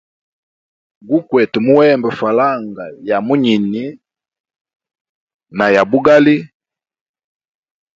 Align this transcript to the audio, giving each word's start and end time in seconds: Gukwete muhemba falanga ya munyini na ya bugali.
Gukwete 1.07 1.57
muhemba 1.65 2.09
falanga 2.19 2.85
ya 3.07 3.17
munyini 3.25 3.83
na 5.57 5.65
ya 5.75 5.83
bugali. 5.89 6.37